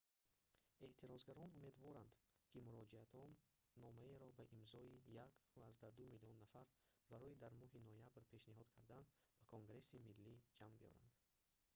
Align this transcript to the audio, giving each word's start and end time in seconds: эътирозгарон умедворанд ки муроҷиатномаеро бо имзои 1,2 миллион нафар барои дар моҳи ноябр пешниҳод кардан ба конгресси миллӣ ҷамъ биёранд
эътирозгарон 0.85 1.49
умедворанд 1.57 2.13
ки 2.49 2.57
муроҷиатномаеро 2.67 4.29
бо 4.37 4.43
имзои 4.57 4.93
1,2 5.55 6.03
миллион 6.13 6.35
нафар 6.43 6.67
барои 7.11 7.39
дар 7.43 7.53
моҳи 7.61 7.83
ноябр 7.87 8.23
пешниҳод 8.33 8.67
кардан 8.75 9.03
ба 9.37 9.43
конгресси 9.53 10.03
миллӣ 10.07 10.33
ҷамъ 10.57 10.73
биёранд 10.81 11.13